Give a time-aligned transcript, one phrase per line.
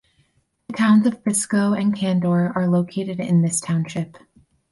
[0.67, 4.17] The Towns of Biscoe and Candor are located in this township.